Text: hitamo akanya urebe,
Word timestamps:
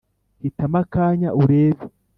hitamo 0.43 0.77
akanya 0.83 1.29
urebe, 1.41 1.83